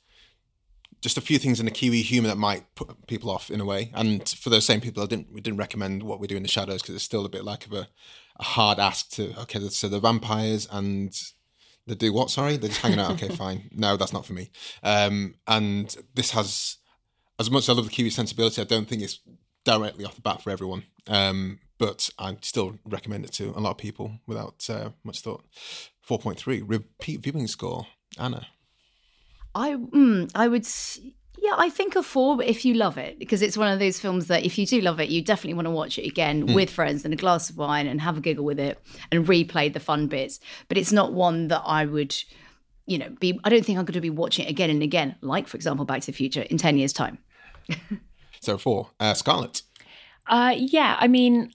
[1.01, 3.65] just a few things in the Kiwi humour that might put people off in a
[3.65, 3.91] way.
[3.93, 6.49] And for those same people, I didn't we didn't recommend what we do in the
[6.49, 7.87] shadows because it's still a bit like of a,
[8.39, 11.15] a hard ask to okay, so the vampires and
[11.85, 12.31] they do what?
[12.31, 13.11] Sorry, they're just hanging out.
[13.11, 13.69] Okay, fine.
[13.71, 14.49] No, that's not for me.
[14.81, 16.77] Um, and this has,
[17.37, 19.19] as much as I love the Kiwi sensibility, I don't think it's
[19.63, 20.85] directly off the bat for everyone.
[21.05, 25.45] Um, but I still recommend it to a lot of people without uh, much thought.
[26.07, 27.85] Four point three repeat viewing score.
[28.17, 28.47] Anna.
[29.53, 30.65] I mm, I would
[31.37, 34.27] yeah I think a four if you love it because it's one of those films
[34.27, 37.03] that if you do love it you definitely want to watch it again with friends
[37.03, 38.79] and a glass of wine and have a giggle with it
[39.11, 40.39] and replay the fun bits.
[40.69, 42.15] But it's not one that I would
[42.85, 43.37] you know be.
[43.43, 45.17] I don't think I'm going to be watching it again and again.
[45.19, 47.19] Like for example, Back to the Future in ten years' time.
[48.39, 48.91] So four.
[48.99, 49.61] Uh, Scarlett.
[50.27, 51.51] Uh, yeah, I mean,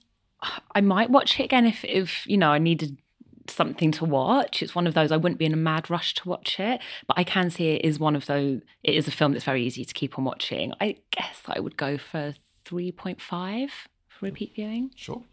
[0.73, 2.97] I might watch it again if, if you know, I needed
[3.47, 4.61] something to watch.
[4.63, 7.17] It's one of those I wouldn't be in a mad rush to watch it, but
[7.17, 8.61] I can see it is one of those.
[8.83, 10.73] It is a film that's very easy to keep on watching.
[10.79, 12.33] I guess I would go for
[12.65, 13.69] three point five
[14.07, 14.91] for repeat viewing.
[14.95, 15.23] Sure.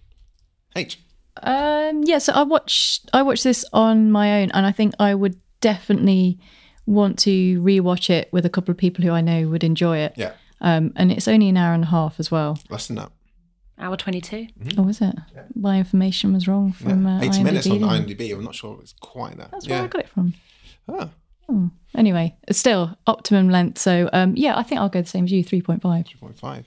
[0.77, 1.01] H.
[1.43, 5.15] Um, yeah, so I watched I watched this on my own, and I think I
[5.15, 6.39] would definitely
[6.87, 10.15] want to rewatch it with a couple of people who I know would enjoy it.
[10.17, 10.33] Yeah.
[10.61, 12.59] Um, and it's only an hour and a half as well.
[12.69, 13.13] Less than that.
[13.81, 14.47] Hour twenty two.
[14.77, 15.15] Oh, was it?
[15.55, 17.17] My information was wrong from Yeah.
[17.17, 17.79] uh, 80 IMDb, minutes on?
[17.81, 18.33] IMDb.
[18.35, 19.51] I'm not sure it's quite that.
[19.51, 19.77] That's yeah.
[19.77, 20.35] where I got it from.
[20.89, 21.11] Oh,
[21.97, 23.79] Anyway, it's still optimum length.
[23.79, 26.07] So um, yeah, I think I'll go the same as you, three point five.
[26.07, 26.65] 3.5.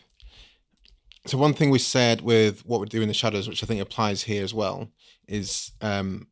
[1.25, 3.79] So one thing we said with what we do in the shadows, which I think
[3.81, 4.89] applies here as well,
[5.25, 6.27] is um,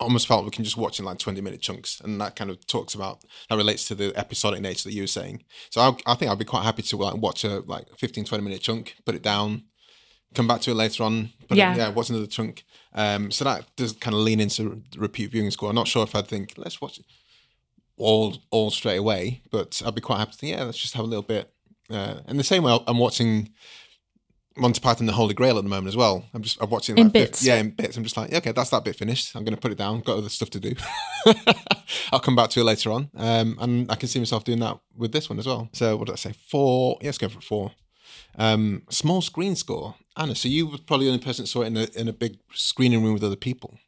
[0.00, 2.00] almost felt we can just watch in like 20 minute chunks.
[2.00, 5.06] And that kind of talks about, that relates to the episodic nature that you were
[5.06, 5.44] saying.
[5.70, 8.42] So I, I think I'd be quite happy to like watch a like 15, 20
[8.42, 9.62] minute chunk, put it down,
[10.34, 11.30] come back to it later on.
[11.48, 11.76] But Yeah.
[11.76, 12.64] yeah, watch another chunk.
[12.94, 15.70] Um, so that does kind of lean into repeat viewing score.
[15.70, 17.04] I'm not sure if I'd think, let's watch it
[17.98, 21.04] all all straight away, but I'd be quite happy to think, yeah, let's just have
[21.04, 21.52] a little bit.
[21.90, 23.50] Uh, in the same way, I'm watching
[24.56, 26.24] Monty Python and the Holy Grail at the moment as well.
[26.34, 27.44] I'm just I'm watching In like, fif- bits.
[27.44, 27.96] yeah, in bits.
[27.96, 29.34] I'm just like, yeah, okay, that's that bit finished.
[29.36, 30.00] I'm going to put it down.
[30.00, 30.74] Got other stuff to do.
[32.12, 34.78] I'll come back to it later on, um, and I can see myself doing that
[34.96, 35.68] with this one as well.
[35.72, 36.32] So what did I say?
[36.48, 36.98] Four.
[37.00, 37.72] Yeah, let's go for four.
[38.38, 39.94] Um, small screen score.
[40.16, 42.12] Anna, so you were probably the only person that saw it in a in a
[42.12, 43.78] big screening room with other people.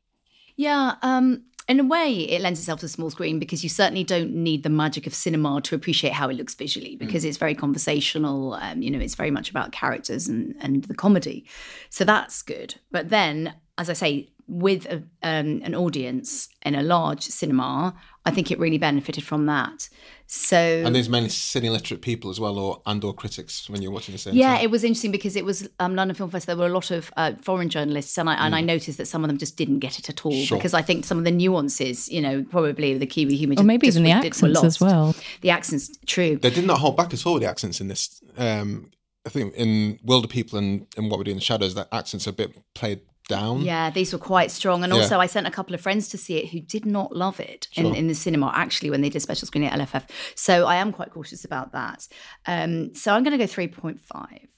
[0.56, 4.34] Yeah, um, in a way, it lends itself to small screen because you certainly don't
[4.34, 8.54] need the magic of cinema to appreciate how it looks visually because it's very conversational.
[8.54, 11.46] Um, you know, it's very much about characters and, and the comedy.
[11.88, 12.74] So that's good.
[12.90, 17.94] But then, as I say, with a, um, an audience in a large cinema,
[18.26, 19.88] I think it really benefited from that.
[20.26, 23.90] So And there's many cine literate people as well, or and or critics when you're
[23.92, 24.34] watching the same.
[24.34, 24.64] yeah, time.
[24.64, 26.46] it was interesting because it was um, London Film Fest.
[26.46, 29.22] There were a lot of uh, foreign journalists, and I and I noticed that some
[29.24, 30.46] of them just didn't get it at all Mm.
[30.46, 30.56] Sure.
[30.58, 33.87] because I think some of the nuances, you know, probably the Kiwi humour, Or maybe
[33.87, 34.80] just even the were- were accents as lost.
[34.80, 35.14] well.
[35.42, 36.37] The accents, true.
[36.37, 38.22] They did not hold back at all with the accents in this.
[38.38, 38.90] Um,
[39.26, 42.30] I think in Wilderpeople and, and What We Do in the Shadows, that accents are
[42.30, 43.62] a bit played down.
[43.62, 44.84] Yeah, these were quite strong.
[44.84, 45.00] And Yeah.
[45.00, 47.68] also, I sent a couple of friends to see it who did not love it
[47.74, 47.94] in, Sure.
[47.94, 50.04] in the cinema, actually, when they did special screening at LFF.
[50.34, 52.06] So I am quite cautious about that.
[52.46, 54.48] Um, so I'm going to go 3.5.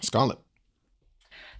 [0.00, 0.38] Scarlett.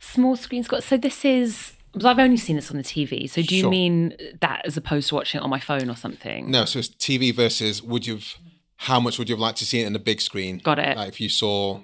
[0.00, 0.80] Small screen score.
[0.80, 1.72] So this is.
[1.92, 3.30] Because I've only seen this on the TV.
[3.30, 3.70] So do you Sure.
[3.70, 6.50] mean that as opposed to watching it on my phone or something?
[6.50, 8.36] No, so it's TV versus would you've
[8.78, 10.58] how much would you have liked to see it in a big screen?
[10.58, 10.96] Got it.
[10.96, 11.82] Like if you saw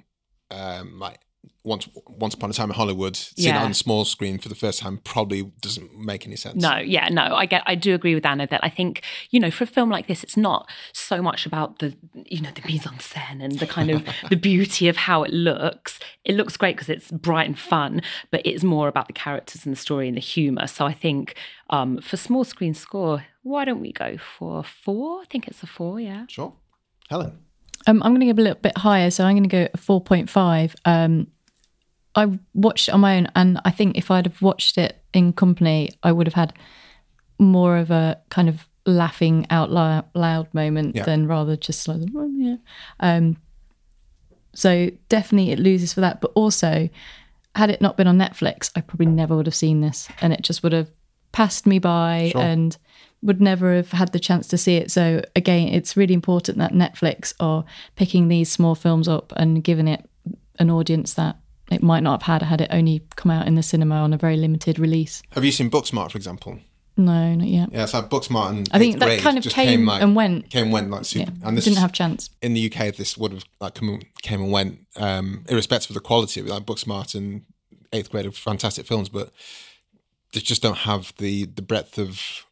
[0.50, 1.20] um like
[1.62, 3.64] once once upon a time in Hollywood, seeing it Yeah.
[3.64, 6.57] on small screen for the first time probably doesn't make any sense.
[6.62, 9.51] No, yeah, no, I get, I do agree with Anna that I think, you know,
[9.51, 11.94] for a film like this, it's not so much about the,
[12.27, 15.33] you know, the mise en scène and the kind of the beauty of how it
[15.33, 15.99] looks.
[16.25, 19.73] It looks great because it's bright and fun, but it's more about the characters and
[19.75, 20.66] the story and the humor.
[20.66, 21.35] So I think
[21.68, 25.20] um, for small screen score, why don't we go for four?
[25.20, 26.25] I think it's a four, yeah.
[26.29, 26.55] Sure.
[27.11, 27.38] Helen.
[27.87, 29.79] Um, I'm going to go a little bit higher, so I'm going to go a
[29.79, 30.75] 4.5.
[30.85, 31.29] Um,
[32.14, 35.33] I watched it on my own, and I think if I'd have watched it in
[35.33, 36.53] company, I would have had
[37.38, 41.05] more of a kind of laughing out loud, moment Yeah.
[41.05, 42.57] than rather just like, "Oh, yeah.
[42.99, 43.37] Um,
[44.55, 46.20] so definitely it loses for that.
[46.20, 46.88] But also,
[47.55, 50.42] had it not been on Netflix, I probably never would have seen this, and it
[50.42, 50.90] just would have
[51.33, 52.40] passed me by Sure.
[52.42, 52.77] and
[53.23, 54.90] would never have had the chance to see it.
[54.90, 59.87] So again, it's really important that Netflix are picking these small films up and giving
[59.87, 60.09] it
[60.59, 61.37] an audience that
[61.70, 64.16] it might not have had had it only come out in the cinema on a
[64.18, 65.22] very limited release.
[65.30, 66.59] Have you seen Booksmart, for example?
[66.96, 67.70] No, not yet.
[67.72, 70.50] Yeah, so Booksmart and I think that Grade kind of just came like, and went.
[70.50, 71.30] Came and went like super.
[71.30, 72.30] Yeah, and this didn't have chance.
[72.42, 76.00] in the UK, this would have like come, came and went, um, irrespective of the
[76.00, 76.50] quality of it.
[76.50, 77.42] Like Booksmart and
[77.92, 79.30] Eighth Grade are fantastic films, but
[80.33, 82.44] they just don't have the the breadth of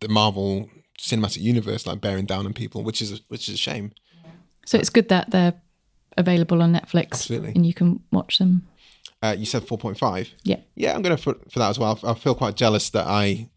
[0.00, 3.58] the Marvel cinematic universe like bearing down on people, which is a, which is a
[3.58, 3.92] shame.
[4.64, 5.54] So it's good that they're
[6.16, 7.52] available on Netflix Absolutely.
[7.54, 8.66] and you can watch them.
[9.22, 10.30] Uh, you said four point five.
[10.42, 10.60] Yeah.
[10.74, 11.98] Yeah, I'm going to for, for that as well.
[12.02, 13.48] I feel quite jealous that I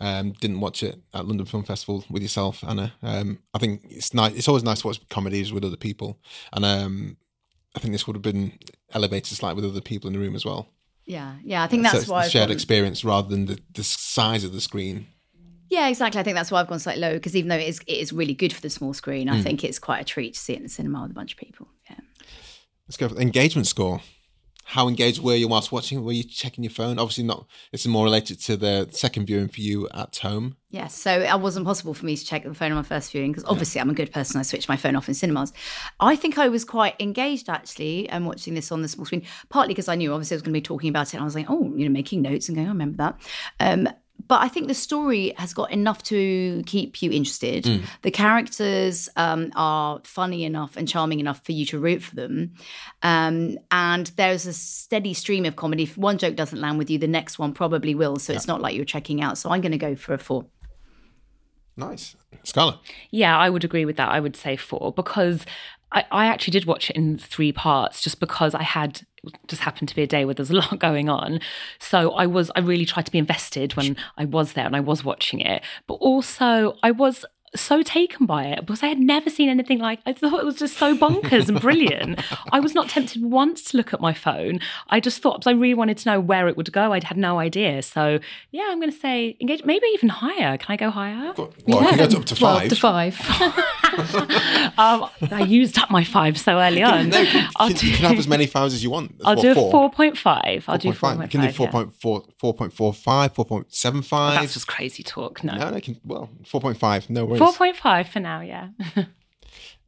[0.00, 2.92] um, didn't watch it at London Film Festival with yourself, Anna.
[3.02, 4.34] Um, I think it's nice.
[4.34, 6.20] It's always nice to watch comedies with other people,
[6.52, 7.16] and um,
[7.74, 8.52] I think this would have been
[8.94, 10.68] elevated slightly with other people in the room as well.
[11.04, 11.64] Yeah, yeah.
[11.64, 14.44] I think that's it's why a I've shared gone- experience rather than the, the size
[14.44, 15.08] of the screen.
[15.70, 16.18] Yeah, exactly.
[16.20, 18.12] I think that's why I've gone slightly low because even though it is, it is
[18.12, 19.34] really good for the small screen, Hmm.
[19.34, 21.32] I think it's quite a treat to see it in the cinema with a bunch
[21.32, 21.66] of people.
[22.88, 22.90] Yeah.
[22.90, 24.00] Let's go for the engagement score.
[24.64, 26.04] How engaged were you whilst watching?
[26.04, 26.98] Were you checking your phone?
[26.98, 27.46] Obviously, not.
[27.72, 30.56] Is more related to the second viewing for you at home.
[30.68, 33.32] Yes, so it wasn't possible for me to check the phone on my first viewing
[33.32, 34.38] because obviously I'm a good person.
[34.38, 35.54] I switch my phone off in cinemas.
[36.00, 39.72] I think I was quite engaged actually and watching this on the small screen, partly
[39.72, 41.14] because I knew obviously I was going to be talking about it.
[41.14, 43.20] And I was like, oh, you know, making notes and going, I remember that.
[43.60, 43.88] Um,
[44.28, 47.82] but I think the story has got enough to keep you interested.
[48.02, 52.52] The characters um, are funny enough and charming enough for you to root for them.
[53.02, 55.84] Um, and there's a steady stream of comedy.
[55.84, 58.16] If one joke doesn't land with you, the next one probably will.
[58.16, 59.38] So it's not like you're checking out.
[59.38, 60.46] So I'm going to go for a four.
[61.76, 62.76] Nice, Scarlett.
[63.10, 64.10] Yeah, I would agree with that.
[64.10, 65.46] I would say four because
[65.92, 69.06] I, I actually did watch it in three parts just because I had it
[69.46, 71.40] just happened to be a day where there's a lot going on.
[71.78, 74.80] So I was I really tried to be invested when I was there and I
[74.80, 75.62] was watching it.
[75.86, 77.24] But also I was
[77.56, 80.56] so taken by it because I had never seen anything like I thought it was
[80.56, 82.20] just so bonkers and brilliant.
[82.52, 84.60] I was not tempted once to look at my phone.
[84.90, 86.92] I just thought because I really wanted to know where it would go.
[86.92, 87.80] I'd had no idea.
[87.82, 88.18] So
[88.50, 90.58] yeah, I'm gonna say engage maybe even higher.
[90.58, 91.32] Can I go higher?
[91.38, 92.68] Well, you can go up to Well, five.
[92.68, 93.18] to five.
[94.78, 97.08] Um, I used up my five so early on.
[97.08, 99.14] No, you can, I'll you do, can have as many fives as you want.
[99.24, 99.70] I'll What, do a four?
[99.72, 100.64] four point five.
[100.68, 100.94] I'll do 4.5.
[100.96, 101.70] four You can do five.
[102.00, 104.34] 4.4, 4.45, 4.75.
[104.40, 105.42] That's just crazy talk.
[105.42, 107.38] No, no, no, can, well, 4.5, no worries.
[107.40, 108.40] four point five for now.
[108.40, 108.68] Yeah.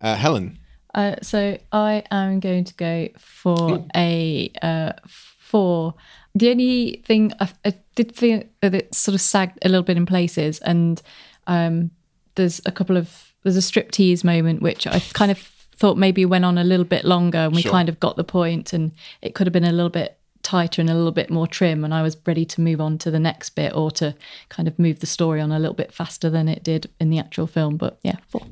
[0.03, 0.59] Uh, Helen,
[0.95, 5.95] Uh, so I am going to go for a uh, four.
[6.35, 9.99] The only thing I, I did feel that it sort of sagged a little bit
[9.99, 11.03] in places, and
[11.47, 11.91] um,
[12.37, 15.39] there's a couple of there's a striptease moment which I kind of
[15.77, 17.73] thought maybe went on a little bit longer, and we Sure.
[17.73, 20.89] kind of got the point, and it could have been a little bit tighter and
[20.91, 23.51] a little bit more trim and I was ready to move on to the next
[23.51, 24.15] bit or to
[24.49, 27.19] kind of move the story on a little bit faster than it did in the
[27.19, 28.47] actual film but yeah four.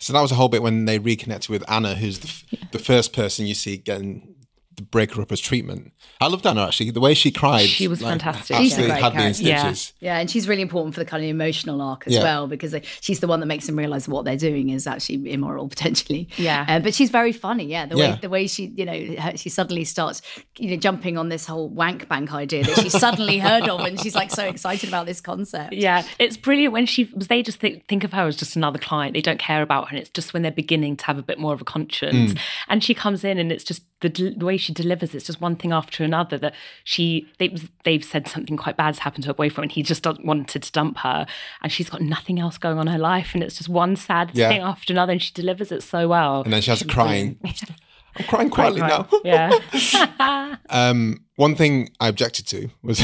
[0.00, 2.80] So that was a whole bit when they reconnected with Anna, who's the, f the
[2.80, 4.34] first person you see getting
[4.78, 5.92] the Breaker Upperers treatment.
[6.20, 6.90] I loved Anna actually.
[6.92, 8.56] The way she cried, She was fantastic.
[8.56, 9.42] She's a great had me in character.
[9.44, 9.74] Yeah.
[10.00, 12.22] Yeah, and she's really important for the kind of emotional arc as Yeah.
[12.22, 15.68] well because she's the one that makes them realize what they're doing is actually immoral
[15.68, 16.28] potentially.
[16.36, 16.64] Yeah.
[16.68, 17.66] uh, but she's very funny.
[17.66, 18.12] Yeah, the Yeah.
[18.12, 20.22] way the way she you know her, she suddenly starts
[20.58, 24.00] you know jumping on this whole wank bank idea that she suddenly heard of, and
[24.00, 25.72] she's like so excited about this concept.
[25.72, 27.26] Yeah, it's brilliant when she was.
[27.28, 29.14] They just think, think of her as just another client.
[29.14, 31.38] They don't care about her, and it's just when they're beginning to have a bit
[31.38, 32.34] more of a conscience.
[32.68, 35.14] And she comes in, and it's just the, the way she delivers.
[35.14, 36.38] It's just one thing after another.
[36.38, 40.06] That she they they've said something quite bad's happened to her boyfriend, and he just
[40.24, 41.26] wanted to dump her,
[41.62, 44.30] and she's got nothing else going on in her life, and it's just one sad
[44.34, 44.48] Yeah.
[44.48, 46.42] thing after another, and she delivers it so well.
[46.42, 47.38] And then she has a crying.
[48.16, 49.20] I'm crying quietly Right, now.
[49.24, 50.56] yeah.
[50.70, 53.00] Um, one thing I objected to was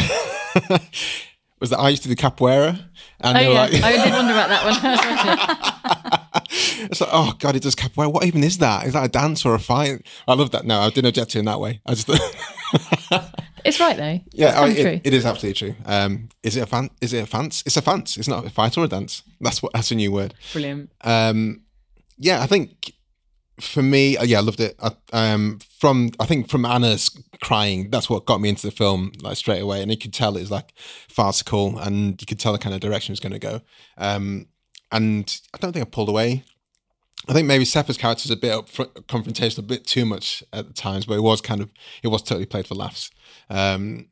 [1.60, 2.78] was that I used to do capoeira,
[3.20, 6.20] and Oh they were yeah, like, I did wonder about that one.
[6.54, 8.12] It's like, oh god, he does capoeira.
[8.12, 8.86] What even is that?
[8.86, 10.06] Is that a dance or a fight?
[10.28, 10.64] I love that.
[10.64, 11.80] No, I didn't object to it in that way.
[11.86, 12.08] I just,
[13.64, 14.20] it's right though.
[14.32, 15.74] yeah, it's I- kind it- it is absolutely true.
[15.86, 16.90] Um, is it a fan?
[17.00, 17.62] Is it a fance?
[17.66, 18.16] It's a fance.
[18.18, 19.22] It's not a fight or a dance.
[19.40, 19.72] That's what.
[19.72, 20.34] That's a new word.
[20.52, 20.90] Brilliant.
[21.02, 21.62] Um,
[22.18, 22.92] yeah, I think
[23.60, 24.76] for me, uh, yeah, I loved it.
[24.82, 27.10] I, um, from I think from Anna's
[27.42, 30.36] crying, that's what got me into the film like straight away, and you could tell
[30.36, 30.72] it was like
[31.08, 33.60] farcical, and you could tell the kind of direction it was going to go.
[33.98, 34.46] Um,
[34.92, 36.44] and I don't think I pulled away.
[37.28, 40.44] I think maybe Seppa's character is a bit up front, confrontational, a bit too much
[40.52, 41.70] at the times, but it was kind of
[42.02, 43.10] it was totally played for laughs.
[43.48, 44.08] Um,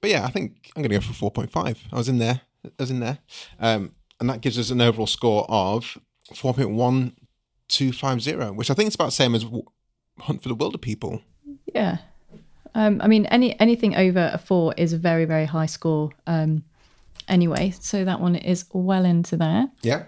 [0.00, 1.78] but yeah, I think I'm going to go for four point five.
[1.92, 2.42] I was in there.
[2.64, 3.18] I was in there,
[3.58, 5.98] um, and that gives us an overall score of
[6.34, 7.16] four point one
[7.68, 9.44] two five zero, which I think is about the same as
[10.20, 11.22] Hunt for the Wilderpeople.
[11.74, 11.98] Yeah.
[12.74, 16.10] Um, I mean, any anything over a four is a very very high score.
[16.26, 16.64] Um,
[17.28, 19.68] anyway, so that one is well into there.
[19.82, 20.04] Yeah.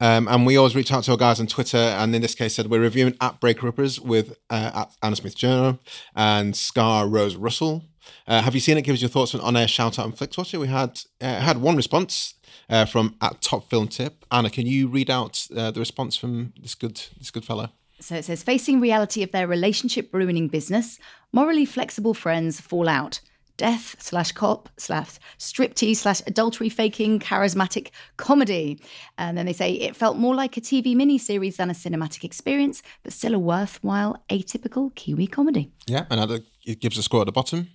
[0.00, 2.54] Um, and we always reach out to our guys on Twitter, and in this case,
[2.54, 5.78] said we're reviewing at Breaker Upperers with uh, at Anna Smith Journo
[6.14, 7.84] and Scar Rose Russell.
[8.26, 8.82] Uh, have you seen it?
[8.82, 10.60] Give us your thoughts on on air shout out and Flixwatcher.
[10.60, 12.34] We had uh, had one response
[12.70, 14.24] uh, from at Top Film Tip.
[14.30, 17.70] Anna, can you read out uh, the response from this good this good fellow?
[18.00, 21.00] So it says, facing reality of their relationship ruining business,
[21.32, 23.20] morally flexible friends fall out.
[23.58, 28.80] Death slash cop slash striptease slash adultery faking charismatic comedy.
[29.18, 32.82] And then they say it felt more like a TV miniseries than a cinematic experience,
[33.02, 35.70] but still a worthwhile atypical Kiwi comedy.
[35.86, 37.68] Yeah, and it gives a score at the bottom.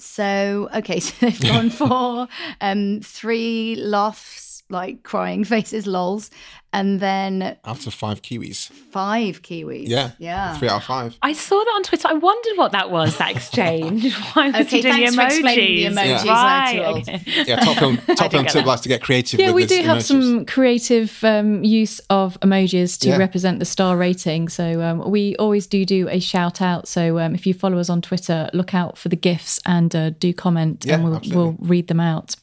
[0.00, 2.28] So okay, so they've gone for
[2.60, 6.30] um, three laughs, like crying faces, lols,
[6.72, 8.68] and then Out of five Kiwis.
[8.70, 9.88] five kiwis.
[9.88, 10.12] Yeah.
[10.18, 10.56] yeah.
[10.56, 11.16] Three out of five.
[11.20, 12.06] I saw that on Twitter.
[12.08, 14.14] I wondered what that was, that exchange.
[14.34, 16.18] Why was Okay, he doing thanks for explaining the emojis?
[16.18, 16.98] emojis, Right, I'm too old.
[17.08, 17.44] okay.
[17.48, 19.82] Yeah, top film, top film get tip likes to get creative Yeah, with we do
[19.82, 20.02] have emojis.
[20.04, 23.16] some creative um, use of emojis to Yeah.
[23.16, 24.48] represent the star rating.
[24.48, 26.86] So um, we always do do a shout out.
[26.86, 30.10] So um, if you follow us on Twitter, look out for the gifs and uh,
[30.10, 32.36] do comment, Yeah, and we'll, we'll read them out.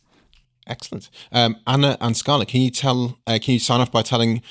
[0.68, 1.10] Excellent.
[1.32, 3.18] Um, Anna and Scarlett, can you tell?
[3.26, 4.42] Uh, can you sign off by telling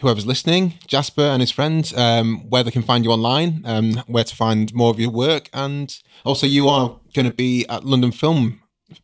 [0.00, 4.24] whoever's listening, Jasper and his friends, um, where they can find you online, um, where
[4.24, 8.12] to find more of your work, and also you are going to be at London
[8.12, 8.60] Film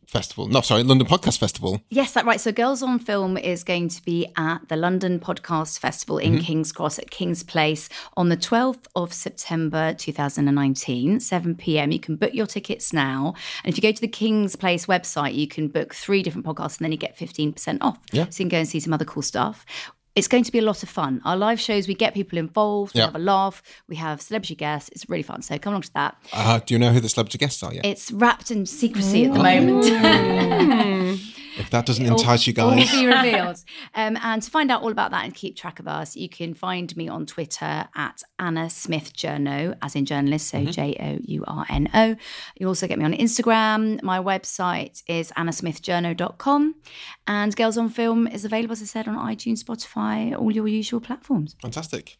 [0.07, 0.47] Festival.
[0.47, 1.81] No, sorry, London Podcast Festival.
[1.89, 2.39] Yes, that right.
[2.39, 6.41] So Girls on Film is going to be at the London Podcast Festival in mm-hmm.
[6.41, 11.91] King's Cross at King's Place on the 12th of September 2019, 7 p.m.
[11.91, 13.33] You can book your tickets now.
[13.63, 16.77] And if you go to the King's Place website, you can book three different podcasts
[16.77, 17.99] and then you get 15% off.
[18.11, 18.29] Yeah.
[18.29, 19.65] So you can go and see some other cool stuff.
[20.15, 21.21] It's going to be a lot of fun.
[21.25, 23.05] Our live shows, we get people involved, we Yeah.
[23.07, 24.89] have a laugh, we have celebrity guests.
[24.93, 25.41] It's really fun.
[25.41, 26.15] So come along to that.
[26.31, 27.83] Uh, do you know who the celebrity guests are yet?
[27.83, 29.85] It's wrapped in secrecy at the moment.
[31.57, 33.57] if that doesn't entice you guys, All be revealed.
[33.95, 36.53] Um, and to find out all about that and keep track of us, you can
[36.53, 41.43] find me on Twitter at Anna Smith Journo, as in journalist, so J O U
[41.47, 42.15] R N O.
[42.59, 44.01] You also get me on Instagram.
[44.03, 46.75] My website is annasmithjourno.com.
[47.27, 50.99] And Girls on Film is available, as I said, on iTunes, Spotify, all your usual
[50.99, 51.55] platforms.
[51.61, 52.17] fantastic.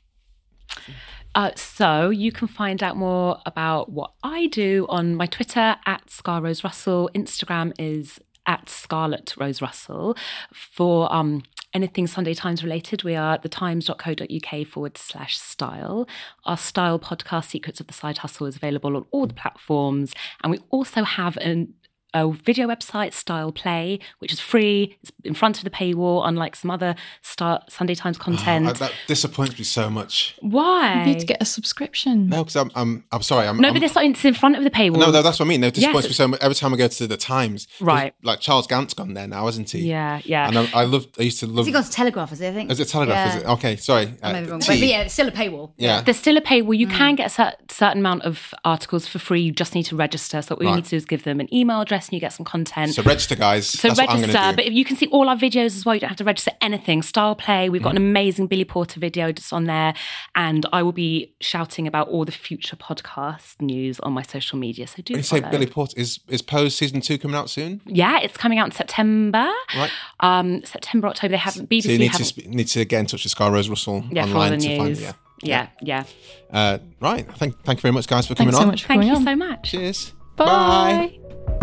[1.35, 6.09] Uh, so you can find out more about what I do on my Twitter at
[6.09, 7.09] Scar Rose Russell.
[7.15, 10.15] Instagram is at Scarlet Rose Russell.
[10.53, 16.07] For um, anything Sunday Times related, we are at thetimes.co.uk forward slash style.
[16.45, 20.13] Our style podcast, Secrets of the Side Hustle, is available on all the platforms.
[20.43, 21.73] And we also have an
[22.13, 24.97] a video website, Style Play, which is free.
[25.01, 28.67] It's in front of the paywall, unlike some other Star Sunday Times content.
[28.67, 30.35] Uh, that disappoints me so much.
[30.41, 30.99] Why?
[31.01, 32.27] You need to get a subscription.
[32.29, 33.47] No, because I'm, I'm, I'm sorry.
[33.47, 34.99] I'm, no, I'm, but it's, it's in front of the paywall.
[34.99, 35.61] No, no, that's what I mean.
[35.61, 36.11] No, it disappoints Yes.
[36.11, 36.41] me so much.
[36.41, 38.13] Every time I go to the Times, Right.
[38.23, 39.79] Like Charles Gant's gone there now, isn't he?
[39.89, 40.47] Yeah, yeah.
[40.47, 41.07] And I, I love.
[41.19, 41.57] I used to love.
[41.57, 42.71] Has he got to Telegraph, is it, I think?
[42.71, 43.15] Is it Telegraph?
[43.15, 43.37] Yeah.
[43.37, 43.75] Is it okay?
[43.75, 44.59] Sorry, I may be uh, wrong.
[44.59, 45.71] But, but yeah, it's still a paywall.
[45.77, 46.01] yeah.
[46.01, 46.77] There's still a paywall.
[46.77, 49.41] You can get a cer- certain amount of articles for free.
[49.41, 50.41] You just need to register.
[50.41, 52.33] So all you need to do is give them an email address and you get
[52.33, 52.93] some content.
[52.93, 53.67] So register, guys.
[53.67, 55.95] So That's what I'm register, but if you can see all our videos as well,
[55.95, 57.01] you don't have to register anything.
[57.01, 57.97] Style Play, we've got Mm-hmm.
[57.97, 59.93] an amazing Billy Porter video just on there,
[60.35, 64.87] and I will be shouting about all the future podcast news on my social media.
[64.87, 65.41] So do When you say.
[65.41, 67.81] Billy Porter, is is Pose season two coming out soon?
[67.85, 69.47] Yeah, it's coming out in September.
[69.75, 69.91] Right.
[70.19, 71.31] Um, September, October.
[71.33, 71.69] They haven't.
[71.69, 72.25] BBC So you need to haven't.
[72.33, 74.89] sp- need to get in touch with Sky Rose Russell yeah, online the to find
[74.89, 75.01] news.
[75.01, 75.13] yeah.
[75.41, 76.03] yeah, yeah.
[76.51, 77.25] Uh, right.
[77.37, 78.67] Thank thank you very much, guys, for coming Thanks so on.
[78.69, 79.23] much for Thank you on.
[79.23, 79.71] so much.
[79.71, 80.13] Cheers.
[80.35, 81.62] Bye.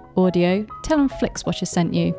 [0.17, 0.65] Audio.
[0.83, 2.15] Tell them FlixWatcher sent you.